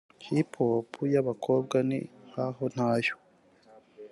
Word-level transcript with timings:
hip 0.25 0.51
hop 0.59 0.89
y’abakobwa 1.13 1.77
ni 1.89 1.99
nkaho 2.29 2.63
ntayo 2.73 3.15